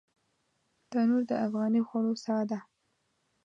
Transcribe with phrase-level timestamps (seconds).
[0.89, 2.59] تنور د افغاني خوړو ساه ده